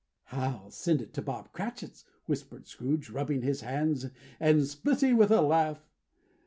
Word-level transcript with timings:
"I'll 0.31 0.71
send 0.71 1.03
it 1.03 1.13
to 1.13 1.21
Bob 1.21 1.51
Cratchit's," 1.53 2.05
whispered 2.25 2.65
Scrooge, 2.65 3.11
rubbing 3.11 3.43
his 3.43 3.61
hands, 3.61 4.07
and 4.39 4.65
splitting 4.65 5.15
with 5.15 5.29
a 5.29 5.41
laugh. 5.41 5.85